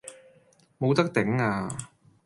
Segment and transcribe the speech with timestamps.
[0.79, 1.69] 冇得頂呀!